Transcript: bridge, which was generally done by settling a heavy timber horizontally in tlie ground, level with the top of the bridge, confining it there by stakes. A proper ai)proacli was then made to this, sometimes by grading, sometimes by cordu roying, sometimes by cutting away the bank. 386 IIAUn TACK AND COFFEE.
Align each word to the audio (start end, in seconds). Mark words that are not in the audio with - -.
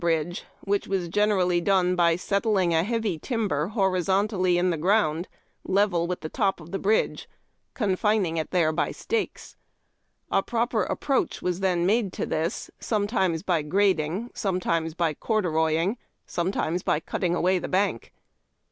bridge, 0.01 0.45
which 0.61 0.87
was 0.87 1.07
generally 1.07 1.61
done 1.61 1.95
by 1.95 2.15
settling 2.15 2.73
a 2.73 2.83
heavy 2.83 3.19
timber 3.19 3.67
horizontally 3.67 4.57
in 4.57 4.71
tlie 4.71 4.79
ground, 4.81 5.27
level 5.63 6.07
with 6.07 6.21
the 6.21 6.27
top 6.27 6.59
of 6.59 6.71
the 6.71 6.79
bridge, 6.79 7.29
confining 7.75 8.37
it 8.37 8.49
there 8.49 8.71
by 8.71 8.89
stakes. 8.89 9.55
A 10.31 10.41
proper 10.41 10.87
ai)proacli 10.87 11.43
was 11.43 11.59
then 11.59 11.85
made 11.85 12.11
to 12.13 12.25
this, 12.25 12.71
sometimes 12.79 13.43
by 13.43 13.61
grading, 13.61 14.31
sometimes 14.33 14.95
by 14.95 15.13
cordu 15.13 15.51
roying, 15.53 15.97
sometimes 16.25 16.81
by 16.81 16.99
cutting 16.99 17.35
away 17.35 17.59
the 17.59 17.67
bank. 17.67 18.05
386 18.05 18.09
IIAUn 18.09 18.09
TACK 18.09 18.09
AND 18.09 18.09
COFFEE. 18.09 18.59